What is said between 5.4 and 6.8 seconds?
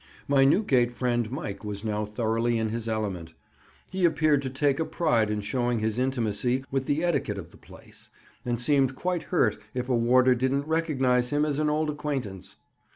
showing his intimacy